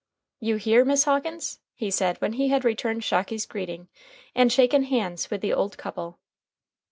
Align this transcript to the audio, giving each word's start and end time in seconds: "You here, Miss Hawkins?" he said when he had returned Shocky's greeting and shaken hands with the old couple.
"You 0.39 0.55
here, 0.55 0.83
Miss 0.83 1.03
Hawkins?" 1.03 1.59
he 1.75 1.91
said 1.91 2.17
when 2.21 2.33
he 2.33 2.47
had 2.47 2.65
returned 2.65 3.03
Shocky's 3.03 3.45
greeting 3.45 3.87
and 4.33 4.51
shaken 4.51 4.85
hands 4.85 5.29
with 5.29 5.41
the 5.41 5.53
old 5.53 5.77
couple. 5.77 6.17